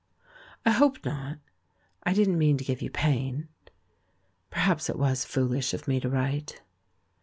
[0.65, 1.37] "I hope not—
[2.05, 3.49] I didn't mean to give you pain.
[4.49, 6.59] Perhaps it was foolish of me to write."